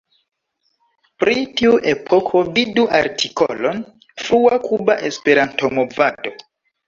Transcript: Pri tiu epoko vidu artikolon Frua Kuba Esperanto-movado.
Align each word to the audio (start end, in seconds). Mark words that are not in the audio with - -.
Pri 1.23 1.41
tiu 1.59 1.73
epoko 1.91 2.39
vidu 2.55 2.85
artikolon 2.99 3.83
Frua 4.23 4.59
Kuba 4.67 4.97
Esperanto-movado. 5.11 6.35